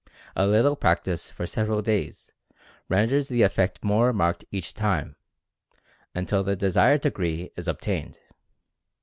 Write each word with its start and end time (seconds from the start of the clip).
A 0.35 0.47
little 0.47 0.75
practice 0.75 1.29
for 1.29 1.45
several 1.45 1.83
days, 1.83 2.33
renders 2.89 3.27
the 3.27 3.43
effect 3.43 3.83
more 3.83 4.11
marked 4.11 4.43
each 4.49 4.73
time, 4.73 5.15
until 6.15 6.43
the 6.43 6.55
desired 6.55 7.01
degree 7.01 7.51
is 7.55 7.67
obtained. 7.67 8.17